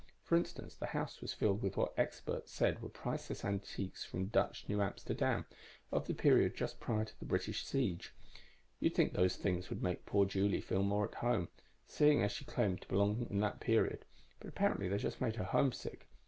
For 0.23 0.35
instance, 0.35 0.73
the 0.73 0.87
house 0.97 1.21
was 1.21 1.31
filled 1.31 1.61
with 1.61 1.77
what 1.77 1.93
the 1.95 2.01
experts 2.01 2.51
said 2.51 2.81
were 2.81 2.89
priceless 2.89 3.45
antiques 3.45 4.03
from 4.03 4.29
Dutch 4.29 4.67
New 4.67 4.81
Amsterdam, 4.81 5.45
of 5.91 6.07
the 6.07 6.15
period 6.15 6.55
just 6.55 6.79
prior 6.79 7.05
to 7.05 7.19
the 7.19 7.25
British 7.27 7.63
siege. 7.63 8.11
You'd 8.79 8.95
think 8.95 9.13
those 9.13 9.35
things 9.35 9.69
would 9.69 9.83
make 9.83 10.07
poor 10.07 10.25
Julie 10.25 10.59
feel 10.59 10.81
more 10.81 11.07
at 11.07 11.13
home, 11.21 11.49
seeing 11.87 12.23
as 12.23 12.31
she 12.31 12.45
claimed 12.45 12.81
to 12.81 12.87
belong 12.87 13.27
in 13.29 13.41
that 13.41 13.59
period, 13.59 14.03
but 14.39 14.49
apparently 14.49 14.87
they 14.89 14.97
just 14.97 15.21
made 15.21 15.35
her 15.35 15.43
homesick. 15.43 16.07